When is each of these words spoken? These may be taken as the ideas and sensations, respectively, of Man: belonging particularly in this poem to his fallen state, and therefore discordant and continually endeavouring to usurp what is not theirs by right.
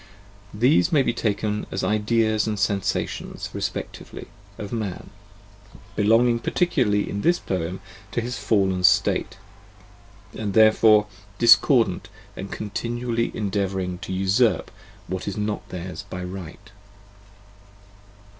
These 0.51 0.91
may 0.91 1.03
be 1.03 1.13
taken 1.13 1.67
as 1.69 1.81
the 1.81 1.89
ideas 1.89 2.47
and 2.47 2.57
sensations, 2.57 3.51
respectively, 3.53 4.29
of 4.57 4.73
Man: 4.73 5.11
belonging 5.95 6.39
particularly 6.39 7.07
in 7.07 7.21
this 7.21 7.37
poem 7.37 7.81
to 8.11 8.19
his 8.19 8.39
fallen 8.39 8.83
state, 8.83 9.37
and 10.33 10.55
therefore 10.55 11.05
discordant 11.37 12.09
and 12.35 12.51
continually 12.51 13.31
endeavouring 13.35 13.99
to 13.99 14.11
usurp 14.11 14.71
what 15.05 15.27
is 15.27 15.37
not 15.37 15.69
theirs 15.69 16.03
by 16.09 16.23
right. 16.23 16.71